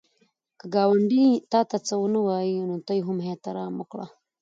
[0.59, 2.55] که ګاونډی تا ته څه ونه وايي،
[2.85, 4.05] ته یې هم احترام وکړه